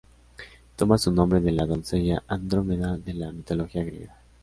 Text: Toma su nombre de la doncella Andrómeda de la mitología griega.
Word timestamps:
Toma 0.77 0.97
su 0.97 1.11
nombre 1.11 1.41
de 1.41 1.51
la 1.51 1.67
doncella 1.67 2.23
Andrómeda 2.27 2.97
de 2.97 3.13
la 3.13 3.31
mitología 3.31 3.83
griega. 3.83 4.17